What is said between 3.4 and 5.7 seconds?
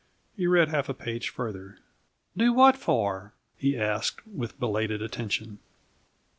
he asked, with belated attention.